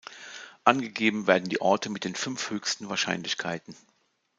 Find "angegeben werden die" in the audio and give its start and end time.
0.63-1.61